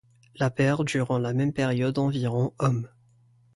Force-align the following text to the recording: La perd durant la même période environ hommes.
La 0.37 0.49
perd 0.49 0.87
durant 0.87 1.19
la 1.19 1.31
même 1.31 1.53
période 1.53 1.99
environ 1.99 2.53
hommes. 2.57 2.89